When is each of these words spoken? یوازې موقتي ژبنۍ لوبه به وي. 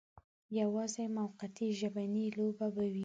یوازې 0.59 1.05
موقتي 1.17 1.67
ژبنۍ 1.79 2.25
لوبه 2.37 2.67
به 2.75 2.85
وي. 2.93 2.99